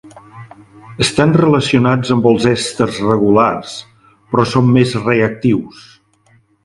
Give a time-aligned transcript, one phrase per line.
[1.05, 3.75] Estan relacionats amb els èsters regulars,
[4.33, 5.85] però són més reactius.